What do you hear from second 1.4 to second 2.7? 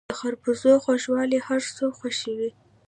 هر څوک خوښوي.